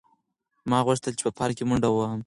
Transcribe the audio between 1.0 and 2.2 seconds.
چې په پارک کې منډه وهم.